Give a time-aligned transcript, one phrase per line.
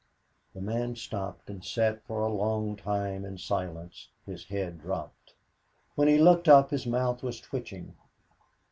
[0.55, 5.35] The man stopped and sat for a long time in silence, his head dropped.
[5.93, 7.93] When he looked up his mouth was twitching.